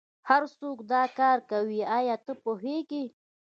[0.29, 3.03] هرڅوک دا کار کوي ایا ته پوهیږې